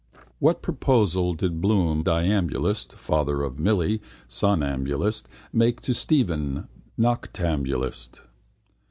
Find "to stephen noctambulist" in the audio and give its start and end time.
5.81-8.21